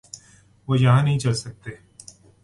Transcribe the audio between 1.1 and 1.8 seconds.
چل سکتے۔